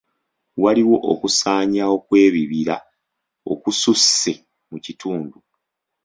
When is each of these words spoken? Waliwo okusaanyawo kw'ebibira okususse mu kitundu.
Waliwo 0.63 0.97
okusaanyawo 1.11 1.95
kw'ebibira 2.05 2.75
okususse 3.51 4.31
mu 4.69 4.77
kitundu. 4.85 5.37